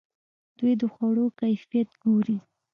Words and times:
دوی 0.57 0.73
د 0.81 0.83
خوړو 0.93 1.25
کیفیت 1.39 1.89
ګوري. 2.03 2.37